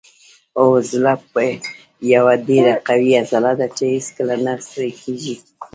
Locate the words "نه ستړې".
4.45-4.89